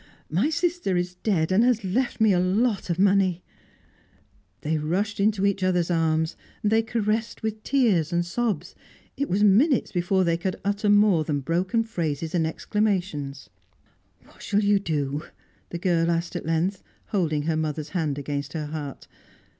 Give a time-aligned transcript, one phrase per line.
[0.31, 3.43] My sister is dead, and has left me a lot of money."
[4.61, 8.73] They rushed into each other's arms; they caressed with tears and sobs;
[9.15, 13.51] it was minutes before they could utter more than broken phrases and exclamations.
[14.25, 15.25] "What shall you do?"
[15.69, 19.07] the girl asked at length, holding her mother's hand against her heart.